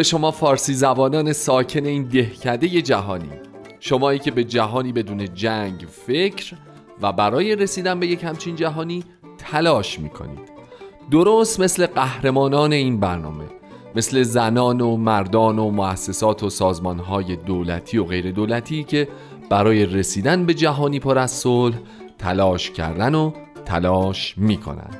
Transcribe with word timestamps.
به 0.00 0.04
شما 0.04 0.30
فارسی 0.30 0.74
زبانان 0.74 1.32
ساکن 1.32 1.84
این 1.84 2.02
دهکده 2.02 2.68
جهانی. 2.68 3.30
شمایی 3.80 4.18
که 4.18 4.30
به 4.30 4.44
جهانی 4.44 4.92
بدون 4.92 5.34
جنگ 5.34 5.86
فکر 6.06 6.54
و 7.02 7.12
برای 7.12 7.56
رسیدن 7.56 8.00
به 8.00 8.06
یک 8.06 8.24
همچین 8.24 8.56
جهانی 8.56 9.04
تلاش 9.38 9.98
می‌کنید. 9.98 10.38
درست 11.10 11.60
مثل 11.60 11.86
قهرمانان 11.86 12.72
این 12.72 13.00
برنامه 13.00 13.44
مثل 13.94 14.22
زنان 14.22 14.80
و 14.80 14.96
مردان 14.96 15.58
و 15.58 15.70
مؤسسات 15.70 16.42
و 16.42 16.50
سازمانهای 16.50 17.36
دولتی 17.36 17.98
و 17.98 18.04
غیر 18.04 18.30
دولتی 18.30 18.84
که 18.84 19.08
برای 19.50 19.86
رسیدن 19.86 20.46
به 20.46 20.54
جهانی 20.54 21.00
پر 21.00 21.18
از 21.18 21.30
صلح 21.30 21.76
تلاش 22.18 22.70
کردن 22.70 23.14
و 23.14 23.32
تلاش 23.64 24.38
می‌کنن. 24.38 24.90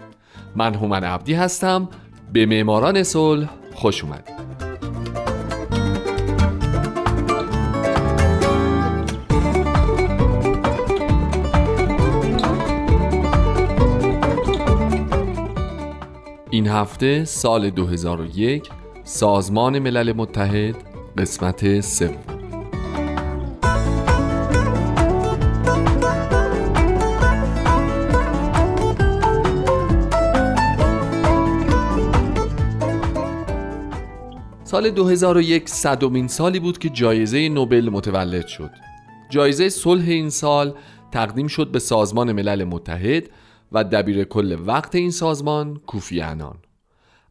من 0.56 0.74
هومن 0.74 1.04
عبدی 1.04 1.34
هستم. 1.34 1.88
به 2.32 2.46
معماران 2.46 3.02
صلح 3.02 3.48
خوش 3.74 4.04
اومدید. 4.04 4.39
هفته 16.70 17.24
سال 17.24 17.70
2001 17.70 18.70
سازمان 19.04 19.78
ملل 19.78 20.12
متحد 20.12 20.76
قسمت 21.18 21.80
سوم 21.80 22.16
سال 34.64 34.90
2001 34.90 35.68
صدومین 35.68 36.28
سالی 36.28 36.60
بود 36.60 36.78
که 36.78 36.88
جایزه 36.88 37.48
نوبل 37.48 37.88
متولد 37.92 38.46
شد. 38.46 38.70
جایزه 39.30 39.68
صلح 39.68 40.08
این 40.08 40.30
سال 40.30 40.74
تقدیم 41.12 41.46
شد 41.46 41.70
به 41.70 41.78
سازمان 41.78 42.32
ملل 42.32 42.64
متحد 42.64 43.24
و 43.72 43.84
دبیر 43.84 44.24
کل 44.24 44.58
وقت 44.66 44.94
این 44.94 45.10
سازمان 45.10 45.76
کوفی 45.86 46.20
انان 46.20 46.58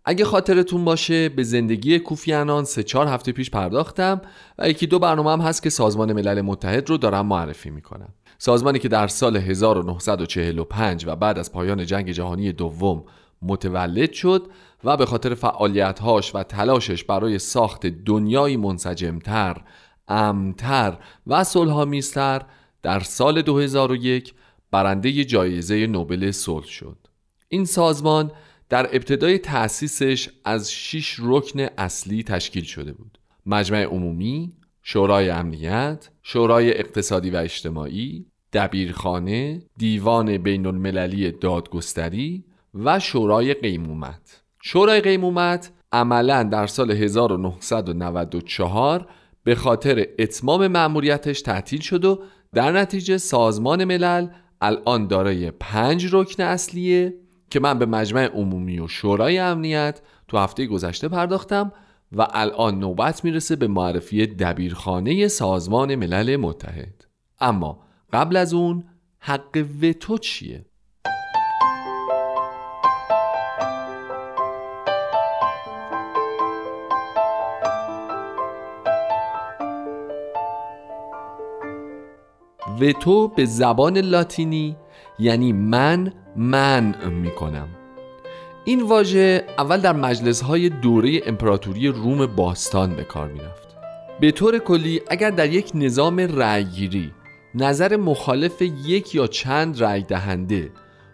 اگه 0.05 0.25
خاطرتون 0.25 0.85
باشه 0.85 1.29
به 1.29 1.43
زندگی 1.43 1.99
کوفی 1.99 2.33
انان 2.33 2.63
سه 2.63 2.83
چهار 2.83 3.07
هفته 3.07 3.31
پیش 3.31 3.49
پرداختم 3.49 4.21
و 4.57 4.69
یکی 4.69 4.87
دو 4.87 4.99
برنامه 4.99 5.31
هم 5.31 5.41
هست 5.41 5.63
که 5.63 5.69
سازمان 5.69 6.13
ملل 6.13 6.41
متحد 6.41 6.89
رو 6.89 6.97
دارم 6.97 7.25
معرفی 7.25 7.69
می‌کنم. 7.69 8.13
سازمانی 8.37 8.79
که 8.79 8.87
در 8.87 9.07
سال 9.07 9.37
1945 9.37 11.07
و 11.07 11.15
بعد 11.15 11.39
از 11.39 11.51
پایان 11.51 11.85
جنگ 11.85 12.11
جهانی 12.11 12.51
دوم 12.51 13.03
متولد 13.41 14.11
شد 14.11 14.47
و 14.83 14.97
به 14.97 15.05
خاطر 15.05 15.33
فعالیتهاش 15.33 16.35
و 16.35 16.43
تلاشش 16.43 17.03
برای 17.03 17.39
ساخت 17.39 17.85
دنیایی 17.87 18.57
منسجمتر، 18.57 19.61
امتر 20.07 20.97
و 21.27 21.43
صلحآمیزتر 21.43 22.41
در 22.83 22.99
سال 22.99 23.41
2001 23.41 24.33
برنده 24.71 25.25
جایزه 25.25 25.87
نوبل 25.87 26.31
صلح 26.31 26.65
شد. 26.65 26.97
این 27.47 27.65
سازمان 27.65 28.31
در 28.69 28.95
ابتدای 28.95 29.37
تأسیسش 29.37 30.29
از 30.45 30.71
شش 30.71 31.15
رکن 31.19 31.67
اصلی 31.77 32.23
تشکیل 32.23 32.63
شده 32.63 32.93
بود. 32.93 33.19
مجمع 33.45 33.83
عمومی، 33.83 34.53
شورای 34.83 35.29
امنیت، 35.29 36.09
شورای 36.23 36.77
اقتصادی 36.77 37.29
و 37.29 37.35
اجتماعی، 37.35 38.25
دبیرخانه، 38.53 39.61
دیوان 39.77 40.37
بین 40.37 40.65
المللی 40.65 41.31
دادگستری 41.31 42.43
و 42.73 42.99
شورای 42.99 43.53
قیمومت. 43.53 44.43
شورای 44.61 45.01
قیمومت 45.01 45.71
عملا 45.91 46.43
در 46.43 46.67
سال 46.67 46.91
1994 46.91 49.07
به 49.43 49.55
خاطر 49.55 50.07
اتمام 50.19 50.67
مأموریتش 50.67 51.41
تعطیل 51.41 51.81
شد 51.81 52.05
و 52.05 52.19
در 52.53 52.71
نتیجه 52.71 53.17
سازمان 53.17 53.83
ملل 53.83 54.27
الان 54.61 55.07
دارای 55.07 55.51
پنج 55.51 56.07
رکن 56.11 56.43
اصلیه 56.43 57.13
که 57.49 57.59
من 57.59 57.79
به 57.79 57.85
مجمع 57.85 58.25
عمومی 58.25 58.79
و 58.79 58.87
شورای 58.87 59.37
امنیت 59.37 60.01
تو 60.27 60.37
هفته 60.37 60.65
گذشته 60.65 61.07
پرداختم 61.07 61.71
و 62.11 62.27
الان 62.33 62.79
نوبت 62.79 63.25
می‌رسه 63.25 63.55
به 63.55 63.67
معرفی 63.67 64.27
دبیرخانه 64.27 65.27
سازمان 65.27 65.95
ملل 65.95 66.35
متحد 66.35 67.05
اما 67.39 67.83
قبل 68.13 68.35
از 68.35 68.53
اون 68.53 68.83
حق 69.19 69.65
وتو 69.81 70.17
چیه؟ 70.17 70.65
وتو 82.81 83.27
به 83.27 83.45
زبان 83.45 83.97
لاتینی 83.97 84.77
یعنی 85.19 85.53
من 85.53 86.13
من 86.35 86.95
می‌کنم. 87.11 87.67
این 88.65 88.81
واژه 88.81 89.45
اول 89.57 89.81
در 89.81 89.93
مجلس 89.93 90.41
های 90.41 90.69
دوره 90.69 91.21
امپراتوری 91.25 91.87
روم 91.87 92.25
باستان 92.25 92.95
به 92.95 93.03
کار 93.03 93.27
می‌رفت. 93.27 93.67
به 94.19 94.31
طور 94.31 94.59
کلی 94.59 95.01
اگر 95.07 95.29
در 95.29 95.49
یک 95.49 95.71
نظام 95.73 96.19
رأیگیری 96.19 97.11
نظر 97.55 97.95
مخالف 97.95 98.61
یک 98.85 99.15
یا 99.15 99.27
چند 99.27 99.83
رأی 99.83 100.03
دهنده 100.03 100.71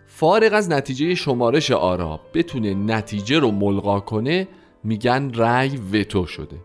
فارغ 0.07 0.53
از 0.53 0.69
نتیجه 0.69 1.15
شمارش 1.15 1.71
آرا 1.71 2.19
بتونه 2.33 2.73
نتیجه 2.73 3.39
رو 3.39 3.51
ملغا 3.51 3.99
کنه 3.99 4.47
میگن 4.83 5.31
رأی 5.33 5.77
وتو 5.77 6.25
شده. 6.25 6.57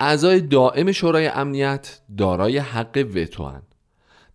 اعضای 0.00 0.40
دائم 0.40 0.92
شورای 0.92 1.26
امنیت 1.26 2.00
دارای 2.18 2.58
حق 2.58 3.06
وتو 3.14 3.44
هن. 3.44 3.62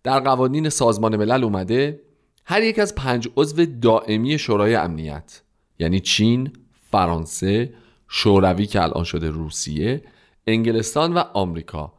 در 0.04 0.20
قوانین 0.20 0.68
سازمان 0.68 1.16
ملل 1.16 1.44
اومده 1.44 2.00
هر 2.44 2.62
یک 2.62 2.78
از 2.78 2.94
پنج 2.94 3.28
عضو 3.36 3.66
دائمی 3.66 4.38
شورای 4.38 4.74
امنیت 4.74 5.42
یعنی 5.78 6.00
چین، 6.00 6.52
فرانسه، 6.90 7.74
شوروی 8.08 8.66
که 8.66 8.82
الان 8.82 9.04
شده 9.04 9.30
روسیه، 9.30 10.02
انگلستان 10.46 11.14
و 11.14 11.18
آمریکا 11.18 11.92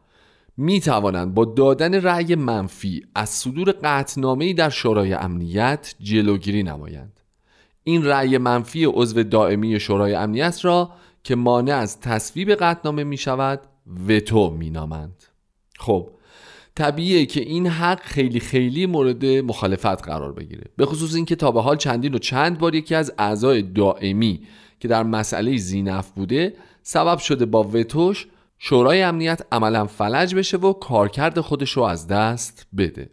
می 0.56 0.80
توانند 0.80 1.34
با 1.34 1.44
دادن 1.44 1.94
رأی 1.94 2.34
منفی 2.34 3.06
از 3.14 3.28
صدور 3.28 3.74
قطعنامه‌ای 3.82 4.54
در 4.54 4.70
شورای 4.70 5.12
امنیت 5.12 5.94
جلوگیری 6.00 6.62
نمایند. 6.62 7.20
این 7.84 8.04
رأی 8.04 8.38
منفی 8.38 8.84
عضو 8.84 9.22
دائمی 9.22 9.80
شورای 9.80 10.14
امنیت 10.14 10.64
را 10.64 10.90
که 11.24 11.34
مانع 11.34 11.76
از 11.76 12.00
تصویب 12.00 12.50
قطعنامه 12.50 13.04
می 13.04 13.16
شود 13.16 13.60
وتو 14.08 14.50
می 14.50 14.70
نامند. 14.70 15.24
خب 15.78 16.10
طبیعیه 16.76 17.26
که 17.26 17.40
این 17.40 17.66
حق 17.66 18.00
خیلی 18.02 18.40
خیلی 18.40 18.86
مورد 18.86 19.26
مخالفت 19.26 20.02
قرار 20.02 20.32
بگیره. 20.32 20.64
به 20.76 20.86
خصوص 20.86 21.14
اینکه 21.14 21.36
تا 21.36 21.50
به 21.50 21.62
حال 21.62 21.76
چندین 21.76 22.14
و 22.14 22.18
چند 22.18 22.58
بار 22.58 22.74
یکی 22.74 22.94
از 22.94 23.12
اعضای 23.18 23.62
دائمی 23.62 24.40
که 24.80 24.88
در 24.88 25.02
مسئله 25.02 25.56
زینف 25.56 26.10
بوده 26.10 26.54
سبب 26.82 27.18
شده 27.18 27.46
با 27.46 27.62
وتوش 27.62 28.26
شورای 28.58 29.02
امنیت 29.02 29.42
عملا 29.52 29.86
فلج 29.86 30.34
بشه 30.34 30.56
و 30.56 30.72
کارکرد 30.72 31.40
خودش 31.40 31.70
رو 31.70 31.82
از 31.82 32.06
دست 32.06 32.66
بده. 32.76 33.10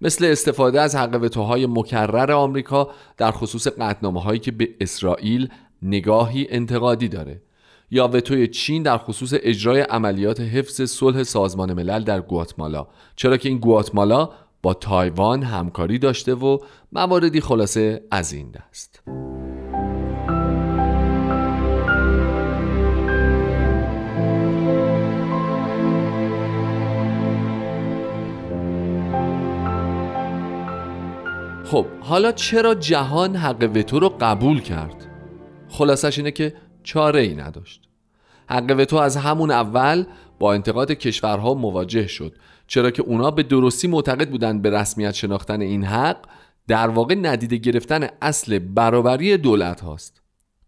مثل 0.00 0.24
استفاده 0.24 0.80
از 0.80 0.96
حق 0.96 1.22
وتوهای 1.22 1.66
مکرر 1.66 2.32
آمریکا 2.32 2.90
در 3.16 3.30
خصوص 3.30 3.68
قطنامه 3.68 4.22
هایی 4.22 4.40
که 4.40 4.50
به 4.50 4.68
اسرائیل 4.80 5.48
نگاهی 5.82 6.46
انتقادی 6.50 7.08
داره. 7.08 7.42
یا 7.90 8.08
وتوی 8.08 8.48
چین 8.48 8.82
در 8.82 8.98
خصوص 8.98 9.34
اجرای 9.42 9.80
عملیات 9.80 10.40
حفظ 10.40 10.82
صلح 10.82 11.22
سازمان 11.22 11.72
ملل 11.72 12.04
در 12.04 12.20
گواتمالا. 12.20 12.86
چرا 13.16 13.36
که 13.36 13.48
این 13.48 13.58
گواتمالا 13.58 14.28
با 14.62 14.74
تایوان 14.74 15.42
همکاری 15.42 15.98
داشته 15.98 16.34
و 16.34 16.58
مواردی 16.92 17.40
خلاصه 17.40 18.02
از 18.10 18.32
این 18.32 18.50
دست. 18.50 19.02
خب 31.64 31.86
حالا 32.00 32.32
چرا 32.32 32.74
جهان 32.74 33.36
حق 33.36 33.70
وتو 33.74 34.00
رو 34.00 34.08
قبول 34.20 34.60
کرد؟ 34.60 35.06
خلاصش 35.68 36.18
اینه 36.18 36.30
که 36.30 36.54
چاره 36.88 37.20
ای 37.20 37.34
نداشت. 37.34 37.88
حق 38.46 38.74
وتو 38.78 38.96
از 38.96 39.16
همون 39.16 39.50
اول 39.50 40.04
با 40.38 40.54
انتقاد 40.54 40.92
کشورها 40.92 41.54
مواجه 41.54 42.06
شد 42.06 42.32
چرا 42.66 42.90
که 42.90 43.02
اونا 43.02 43.30
به 43.30 43.42
درستی 43.42 43.88
معتقد 43.88 44.30
بودند 44.30 44.62
به 44.62 44.70
رسمیت 44.70 45.14
شناختن 45.14 45.60
این 45.60 45.84
حق 45.84 46.16
در 46.68 46.88
واقع 46.88 47.14
ندیده 47.14 47.56
گرفتن 47.56 48.08
اصل 48.22 48.58
برابری 48.58 49.36
دولت 49.36 49.80
هاست. 49.80 50.22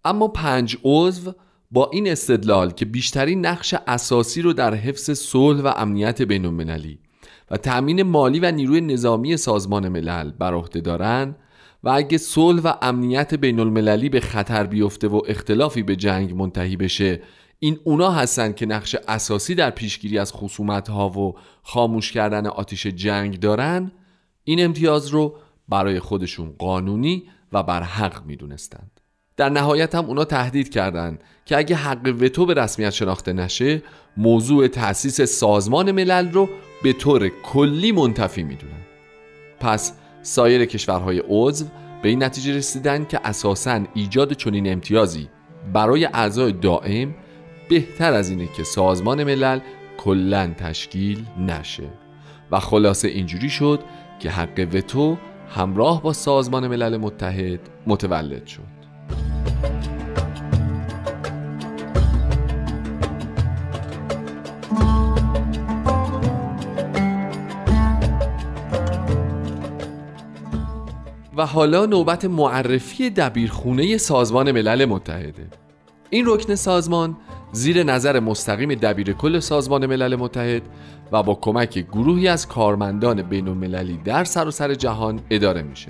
اما 0.05 0.29
پنج 0.29 0.77
عضو 0.85 1.33
با 1.71 1.91
این 1.93 2.09
استدلال 2.09 2.71
که 2.71 2.85
بیشترین 2.85 3.47
نقش 3.47 3.75
اساسی 3.87 4.43
رو 4.43 4.53
در 4.53 4.75
حفظ 4.75 5.11
صلح 5.11 5.61
و 5.61 5.73
امنیت 5.77 6.23
بین 6.23 6.45
المللی 6.45 6.99
و 7.51 7.57
تأمین 7.57 8.03
مالی 8.03 8.41
و 8.41 8.51
نیروی 8.51 8.81
نظامی 8.81 9.37
سازمان 9.37 9.89
ملل 9.89 10.31
بر 10.31 10.55
عهده 10.55 10.81
دارن 10.81 11.35
و 11.85 11.89
اگه 11.89 12.19
صلح 12.19 12.63
و 12.63 12.73
امنیت 12.83 13.35
بین 13.35 13.61
المللی 13.61 14.09
به 14.09 14.21
خطر 14.21 14.67
بیفته 14.67 15.09
و 15.09 15.21
اختلافی 15.29 15.83
به 15.83 15.97
جنگ 15.97 16.35
منتهی 16.35 16.77
بشه 16.77 17.23
این 17.59 17.79
اونا 17.85 18.11
هستن 18.11 18.53
که 18.53 18.67
نقش 18.67 18.97
اساسی 19.09 19.55
در 19.55 19.71
پیشگیری 19.71 20.19
از 20.19 20.33
خصومت 20.33 20.89
ها 20.89 21.09
و 21.09 21.35
خاموش 21.63 22.13
کردن 22.13 22.47
آتیش 22.47 22.87
جنگ 22.87 23.41
دارن 23.41 23.93
این 24.45 24.65
امتیاز 24.65 25.09
رو 25.09 25.37
برای 25.69 26.01
خودشون 26.01 26.55
قانونی 26.59 27.23
و 27.53 27.63
بر 27.63 27.83
حق 27.83 28.27
می‌دونستند. 28.27 29.01
در 29.37 29.49
نهایت 29.49 29.95
هم 29.95 30.05
اونا 30.05 30.25
تهدید 30.25 30.71
کردند 30.71 31.25
که 31.45 31.57
اگه 31.57 31.77
حق 31.77 32.15
وتو 32.21 32.47
به 32.47 32.55
رسمیت 32.55 32.91
شناخته 32.91 33.33
نشه 33.33 33.83
موضوع 34.17 34.69
تأسیس 34.69 35.21
سازمان 35.21 35.93
ملل 35.93 36.33
رو 36.33 36.49
به 36.83 36.93
طور 36.93 37.29
کلی 37.29 37.93
منتفی 37.93 38.43
می‌دونن. 38.43 38.83
پس 39.61 39.93
سایر 40.23 40.65
کشورهای 40.65 41.23
عضو 41.29 41.65
به 42.03 42.09
این 42.09 42.23
نتیجه 42.23 42.57
رسیدن 42.57 43.05
که 43.05 43.21
اساساً 43.25 43.81
ایجاد 43.95 44.33
چنین 44.33 44.73
امتیازی 44.73 45.29
برای 45.73 46.05
اعضای 46.05 46.53
دائم 46.53 47.15
بهتر 47.69 48.13
از 48.13 48.31
اینه 48.31 48.47
که 48.47 48.65
سازمان 48.65 49.25
ملل 49.25 49.61
کلا 49.99 50.55
تشکیل 50.59 51.25
نشه. 51.39 51.89
و 52.51 52.61
خلاصه 52.61 53.09
اینجوری 53.09 53.51
شد 53.51 53.81
که 54.19 54.31
حق 54.31 54.69
وتو 54.73 55.17
همراه 55.49 56.03
با 56.03 56.13
سازمان 56.13 56.69
ملل 56.69 56.97
متحد 56.97 57.61
متولد 57.87 58.47
شد. 58.47 58.80
و 71.41 71.47
حالا 71.47 71.87
نوبت 71.87 72.25
معرفی 72.25 73.11
دبیرخونه 73.11 73.97
سازمان 73.99 74.53
ملل 74.53 74.85
متحده. 74.85 75.47
این 76.11 76.25
رکن 76.27 76.55
سازمان 76.55 77.17
زیر 77.53 77.83
نظر 77.83 78.21
مستقیم 78.21 78.75
دبیر 78.75 79.13
کل 79.13 79.41
سازمان 79.41 79.87
ملل 79.87 80.17
متحد 80.17 80.63
و 81.13 81.23
با 81.23 81.35
کمک 81.35 81.79
گروهی 81.79 82.29
از 82.29 82.49
کارمندان 82.49 83.23
بین 83.23 83.49
المللی 83.49 83.97
در 83.97 84.25
سراسر 84.25 84.69
سر 84.69 84.75
جهان 84.75 85.21
اداره 85.31 85.63
میشه. 85.63 85.89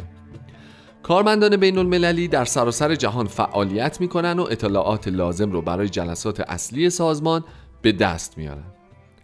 کارمندان 1.02 1.56
بین 1.56 1.79
المللی 1.79 2.29
در 2.29 2.44
سراسر 2.44 2.88
سر 2.88 2.94
جهان 2.94 3.26
فعالیت 3.26 4.00
می‌کنن 4.00 4.38
و 4.38 4.43
اطلاعات 4.50 5.08
لازم 5.08 5.53
رو 5.53 5.62
برای 5.62 5.88
جلسات 5.88 6.41
اصلی 6.41 6.91
سازمان 6.91 7.44
به 7.82 7.93
دست 7.93 8.38
میارن. 8.38 8.73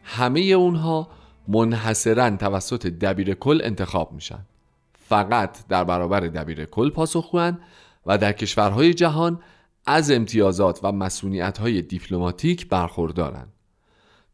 همه 0.04 0.40
اونها 0.40 1.08
منحصرا 1.48 2.36
توسط 2.36 2.86
دبیر 2.86 3.34
کل 3.34 3.60
انتخاب 3.64 4.12
میشن. 4.12 4.46
فقط 5.08 5.66
در 5.68 5.84
برابر 5.84 6.20
دبیر 6.20 6.64
کل 6.64 6.90
پاسخگوان 6.90 7.58
و 8.06 8.18
در 8.18 8.32
کشورهای 8.32 8.94
جهان 8.94 9.40
از 9.86 10.10
امتیازات 10.10 10.80
و 10.82 10.92
مسئولیت 10.92 11.58
های 11.58 11.82
دیپلماتیک 11.82 12.68
برخوردارند. 12.68 13.52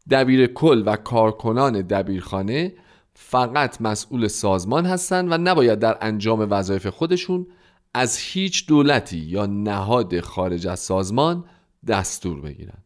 دبیر 0.09 0.47
کل 0.47 0.83
و 0.85 0.95
کارکنان 0.95 1.81
دبیرخانه 1.81 2.73
فقط 3.13 3.81
مسئول 3.81 4.27
سازمان 4.27 4.85
هستند 4.85 5.31
و 5.31 5.37
نباید 5.37 5.79
در 5.79 5.97
انجام 6.01 6.47
وظایف 6.49 6.87
خودشون 6.87 7.47
از 7.93 8.17
هیچ 8.17 8.67
دولتی 8.67 9.17
یا 9.17 9.45
نهاد 9.45 10.19
خارج 10.19 10.67
از 10.67 10.79
سازمان 10.79 11.45
دستور 11.87 12.41
بگیرند. 12.41 12.83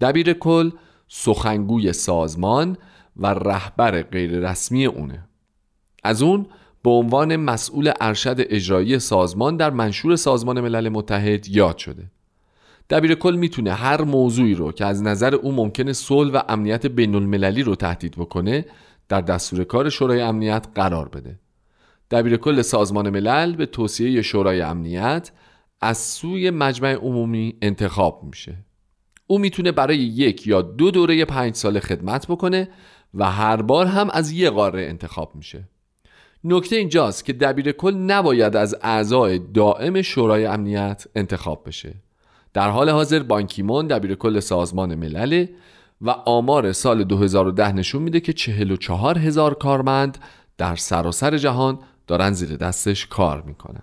دبیر 0.00 0.32
کل 0.32 0.70
سخنگوی 1.08 1.92
سازمان 1.92 2.76
و 3.16 3.26
رهبر 3.26 4.02
غیررسمی 4.02 4.86
اونه. 4.86 5.28
از 6.04 6.22
اون 6.22 6.46
به 6.82 6.90
عنوان 6.90 7.36
مسئول 7.36 7.92
ارشد 8.00 8.36
اجرایی 8.38 8.98
سازمان 8.98 9.56
در 9.56 9.70
منشور 9.70 10.16
سازمان 10.16 10.60
ملل 10.60 10.88
متحد 10.88 11.48
یاد 11.48 11.78
شده. 11.78 12.10
دبیر 12.90 13.14
کل 13.14 13.36
می‌تونه 13.36 13.72
هر 13.72 14.02
موضوعی 14.02 14.54
رو 14.54 14.72
که 14.72 14.84
از 14.86 15.02
نظر 15.02 15.34
او 15.34 15.52
ممکنه 15.52 15.92
صلح 15.92 16.32
و 16.32 16.42
امنیت 16.48 16.86
بین 16.86 17.14
المللی 17.14 17.62
رو 17.62 17.74
تهدید 17.74 18.16
بکنه 18.16 18.64
در 19.08 19.20
دستور 19.20 19.64
کار 19.64 19.88
شورای 19.88 20.20
امنیت 20.20 20.66
قرار 20.74 21.08
بده. 21.08 21.38
دبیر 22.10 22.36
کل 22.36 22.62
سازمان 22.62 23.10
ملل 23.10 23.56
به 23.56 23.66
توصیه 23.66 24.22
شورای 24.22 24.60
امنیت 24.60 25.30
از 25.80 25.98
سوی 25.98 26.50
مجمع 26.50 26.92
عمومی 26.92 27.56
انتخاب 27.62 28.24
میشه. 28.24 28.64
او 29.26 29.38
می‌تونه 29.38 29.72
برای 29.72 29.98
یک 29.98 30.46
یا 30.46 30.62
دو 30.62 30.90
دوره 30.90 31.24
پنج 31.24 31.54
سال 31.54 31.80
خدمت 31.80 32.26
بکنه 32.26 32.68
و 33.14 33.30
هر 33.30 33.62
بار 33.62 33.86
هم 33.86 34.10
از 34.10 34.32
یه 34.32 34.50
قاره 34.50 34.82
انتخاب 34.82 35.34
میشه. 35.34 35.68
نکته 36.44 36.76
اینجاست 36.76 37.24
که 37.24 37.32
دبیر 37.32 37.72
کل 37.72 37.94
نباید 37.94 38.56
از 38.56 38.76
اعضای 38.82 39.38
دائم 39.38 40.02
شورای 40.02 40.46
امنیت 40.46 41.06
انتخاب 41.14 41.62
بشه. 41.66 41.94
در 42.52 42.70
حال 42.70 42.90
حاضر 42.90 43.22
بانکیمون 43.22 43.86
دبیر 43.86 44.14
کل 44.14 44.40
سازمان 44.40 44.94
ملل 44.94 45.46
و 46.00 46.10
آمار 46.10 46.72
سال 46.72 47.04
2010 47.04 47.72
نشون 47.72 48.02
میده 48.02 48.20
که 48.20 48.32
44 48.32 49.18
هزار 49.18 49.54
کارمند 49.54 50.18
در 50.58 50.76
سراسر 50.76 51.36
جهان 51.38 51.78
دارن 52.06 52.32
زیر 52.32 52.56
دستش 52.56 53.06
کار 53.06 53.42
می‌کنن. 53.42 53.82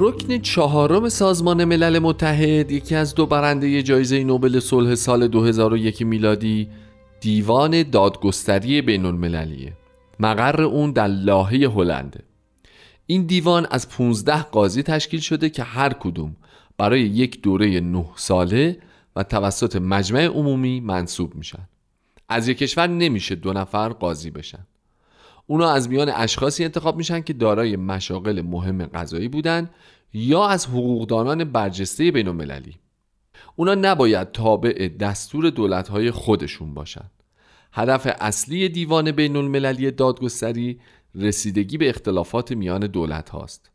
رکن 0.00 0.38
چهارم 0.38 1.08
سازمان 1.08 1.64
ملل 1.64 1.98
متحد 1.98 2.70
یکی 2.72 2.94
از 2.94 3.14
دو 3.14 3.26
برنده 3.26 3.82
جایزه 3.82 4.24
نوبل 4.24 4.60
صلح 4.60 4.94
سال 4.94 5.28
2001 5.28 6.02
میلادی 6.02 6.68
دیوان 7.20 7.82
دادگستری 7.82 8.82
بین 8.82 9.04
المللیه 9.04 9.72
مقر 10.20 10.62
اون 10.62 10.92
در 10.92 11.06
لاهه 11.06 11.56
هلنده 11.56 12.20
این 13.06 13.26
دیوان 13.26 13.66
از 13.70 13.88
15 13.88 14.42
قاضی 14.42 14.82
تشکیل 14.82 15.20
شده 15.20 15.50
که 15.50 15.62
هر 15.62 15.92
کدوم 15.92 16.36
برای 16.78 17.00
یک 17.00 17.42
دوره 17.42 17.80
نه 17.80 18.04
ساله 18.16 18.78
و 19.16 19.22
توسط 19.22 19.76
مجمع 19.76 20.24
عمومی 20.24 20.80
منصوب 20.80 21.34
میشن. 21.34 21.68
از 22.28 22.48
یک 22.48 22.58
کشور 22.58 22.86
نمیشه 22.86 23.34
دو 23.34 23.52
نفر 23.52 23.88
قاضی 23.88 24.30
بشن. 24.30 24.66
اونا 25.50 25.70
از 25.70 25.88
میان 25.88 26.08
اشخاصی 26.14 26.64
انتخاب 26.64 26.96
میشن 26.96 27.20
که 27.20 27.32
دارای 27.32 27.76
مشاغل 27.76 28.40
مهم 28.40 28.86
قضایی 28.86 29.28
بودن 29.28 29.70
یا 30.12 30.46
از 30.46 30.66
حقوقدانان 30.66 31.44
برجسته 31.44 32.10
بین 32.10 32.28
المللی 32.28 32.76
اونا 33.56 33.74
نباید 33.74 34.32
تابع 34.32 34.88
دستور 34.88 35.50
دولتهای 35.50 36.10
خودشون 36.10 36.74
باشند. 36.74 37.10
هدف 37.72 38.16
اصلی 38.20 38.68
دیوان 38.68 39.12
بین 39.12 39.36
المللی 39.36 39.90
دادگستری 39.90 40.80
رسیدگی 41.14 41.78
به 41.78 41.88
اختلافات 41.88 42.52
میان 42.52 42.80
دولت 42.80 43.30
هاست. 43.30 43.70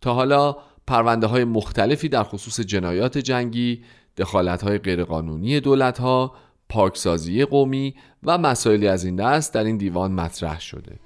تا 0.00 0.14
حالا 0.14 0.56
پرونده 0.86 1.26
های 1.26 1.44
مختلفی 1.44 2.08
در 2.08 2.22
خصوص 2.22 2.60
جنایات 2.60 3.18
جنگی، 3.18 3.84
دخالت 4.16 4.62
های 4.64 4.78
غیرقانونی 4.78 5.60
دولت 5.60 5.98
ها، 5.98 6.34
پاکسازی 6.68 7.44
قومی 7.44 7.94
و 8.22 8.38
مسائلی 8.38 8.88
از 8.88 9.04
این 9.04 9.16
دست 9.16 9.54
در 9.54 9.64
این 9.64 9.76
دیوان 9.76 10.12
مطرح 10.12 10.60
شده. 10.60 10.98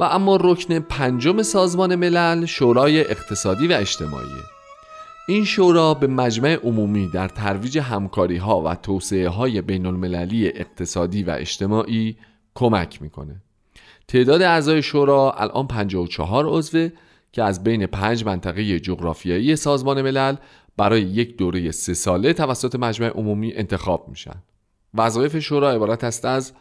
و 0.00 0.02
اما 0.02 0.38
رکن 0.40 0.78
پنجم 0.78 1.42
سازمان 1.42 1.94
ملل 1.94 2.44
شورای 2.46 3.00
اقتصادی 3.00 3.66
و 3.66 3.72
اجتماعی 3.72 4.26
این 5.28 5.44
شورا 5.44 5.94
به 5.94 6.06
مجمع 6.06 6.54
عمومی 6.54 7.08
در 7.08 7.28
ترویج 7.28 7.78
همکاری 7.78 8.36
ها 8.36 8.62
و 8.62 8.74
توسعه 8.74 9.28
های 9.28 9.62
بین 9.62 9.86
المللی 9.86 10.48
اقتصادی 10.48 11.22
و 11.22 11.30
اجتماعی 11.30 12.16
کمک 12.60 13.02
می‌کنه. 13.02 13.42
تعداد 14.08 14.42
اعضای 14.42 14.82
شورا 14.82 15.32
الان 15.32 15.66
54 15.66 16.46
عضوه 16.46 16.90
که 17.32 17.42
از 17.42 17.64
بین 17.64 17.86
پنج 17.86 18.24
منطقه 18.24 18.80
جغرافیایی 18.80 19.56
سازمان 19.56 20.02
ملل 20.02 20.36
برای 20.76 21.02
یک 21.02 21.36
دوره 21.36 21.70
سه 21.70 21.94
ساله 21.94 22.32
توسط 22.32 22.74
مجمع 22.74 23.08
عمومی 23.08 23.52
انتخاب 23.54 24.08
میشن. 24.08 24.42
وظایف 24.94 25.38
شورا 25.38 25.70
عبارت 25.70 26.04
است 26.04 26.24
از 26.24 26.52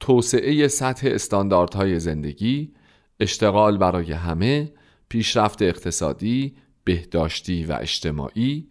توسعه 0.00 0.68
سطح 0.68 1.08
استانداردهای 1.10 2.00
زندگی 2.00 2.72
اشتغال 3.20 3.78
برای 3.78 4.12
همه 4.12 4.72
پیشرفت 5.08 5.62
اقتصادی 5.62 6.54
بهداشتی 6.84 7.64
و 7.64 7.72
اجتماعی 7.80 8.68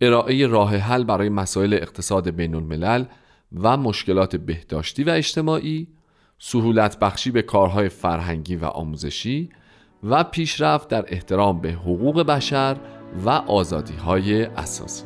ارائه 0.00 0.46
راه 0.46 0.76
حل 0.76 1.04
برای 1.04 1.28
مسائل 1.28 1.74
اقتصاد 1.74 2.30
بین 2.30 2.54
الملل 2.54 3.04
و 3.52 3.76
مشکلات 3.76 4.36
بهداشتی 4.36 5.04
و 5.04 5.10
اجتماعی 5.10 5.88
سهولت 6.38 6.98
بخشی 6.98 7.30
به 7.30 7.42
کارهای 7.42 7.88
فرهنگی 7.88 8.56
و 8.56 8.64
آموزشی 8.64 9.50
و 10.04 10.24
پیشرفت 10.24 10.88
در 10.88 11.04
احترام 11.08 11.60
به 11.60 11.72
حقوق 11.72 12.22
بشر 12.22 12.76
و 13.24 13.30
آزادی 13.30 13.94
های 13.94 14.44
اساسی. 14.44 15.04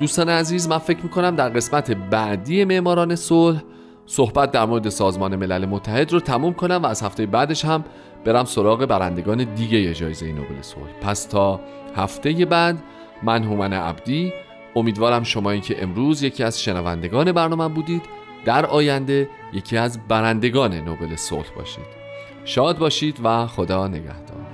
دوستان 0.00 0.28
عزیز 0.28 0.68
من 0.68 0.78
فکر 0.78 1.02
می‌کنم 1.02 1.36
در 1.36 1.48
قسمت 1.48 1.90
بعدی 1.90 2.64
معماران 2.64 3.16
صلح 3.16 3.62
صحبت 4.06 4.50
در 4.50 4.64
مورد 4.64 4.88
سازمان 4.88 5.36
ملل 5.36 5.66
متحد 5.66 6.12
رو 6.12 6.20
تموم 6.20 6.54
کنم 6.54 6.80
و 6.82 6.86
از 6.86 7.02
هفته 7.02 7.26
بعدش 7.26 7.64
هم 7.64 7.84
برم 8.24 8.44
سراغ 8.44 8.86
برندگان 8.86 9.54
دیگه 9.54 9.94
جایزه 9.94 10.32
نوبل 10.32 10.62
صلح. 10.62 10.92
پس 11.02 11.24
تا 11.24 11.60
هفته 11.96 12.44
بعد 12.44 12.78
من 13.22 13.44
هومن 13.44 13.72
عبدی 13.72 14.32
امیدوارم 14.76 15.22
شما 15.22 15.50
این 15.50 15.60
که 15.60 15.82
امروز 15.82 16.22
یکی 16.22 16.44
از 16.44 16.62
شنوندگان 16.62 17.32
برنامه 17.32 17.68
بودید 17.68 18.02
در 18.44 18.66
آینده 18.66 19.28
یکی 19.52 19.76
از 19.76 20.08
برندگان 20.08 20.74
نوبل 20.74 21.16
صلح 21.16 21.50
باشید. 21.56 21.98
شاد 22.44 22.78
باشید 22.78 23.20
و 23.24 23.46
خدا 23.46 23.88
نگهدار. 23.88 24.47